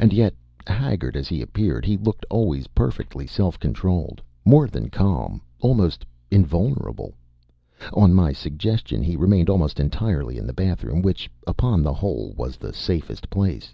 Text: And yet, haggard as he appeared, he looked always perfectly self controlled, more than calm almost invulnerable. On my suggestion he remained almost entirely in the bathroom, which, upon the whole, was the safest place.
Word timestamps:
And 0.00 0.12
yet, 0.12 0.34
haggard 0.66 1.14
as 1.16 1.28
he 1.28 1.40
appeared, 1.40 1.84
he 1.84 1.96
looked 1.96 2.26
always 2.28 2.66
perfectly 2.66 3.28
self 3.28 3.60
controlled, 3.60 4.20
more 4.44 4.66
than 4.66 4.90
calm 4.90 5.40
almost 5.60 6.04
invulnerable. 6.32 7.14
On 7.92 8.12
my 8.12 8.32
suggestion 8.32 9.04
he 9.04 9.14
remained 9.14 9.48
almost 9.48 9.78
entirely 9.78 10.36
in 10.36 10.48
the 10.48 10.52
bathroom, 10.52 11.00
which, 11.00 11.30
upon 11.46 11.80
the 11.84 11.94
whole, 11.94 12.32
was 12.36 12.56
the 12.56 12.72
safest 12.74 13.30
place. 13.30 13.72